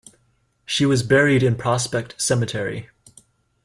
[0.65, 2.89] She was buried in Prospect cemetery.